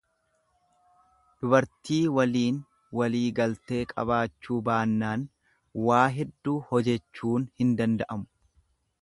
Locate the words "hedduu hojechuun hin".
6.17-7.77